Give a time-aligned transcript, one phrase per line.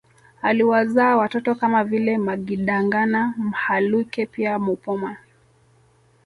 [0.41, 5.17] Aliwazaa watoto kama vile Magidangana Mhalwike pia Mupoma